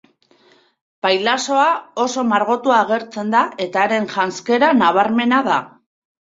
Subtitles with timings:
[1.05, 1.65] Pailazoa
[2.03, 5.61] oso margotuta agertzen da eta haren janzkera nabarmena da.